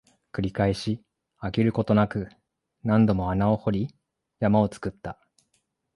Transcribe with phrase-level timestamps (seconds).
[0.33, 0.99] 繰り返し、
[1.39, 2.27] 飽きることなく、
[2.83, 3.95] 何度も穴を掘り、
[4.39, 5.19] 山を作った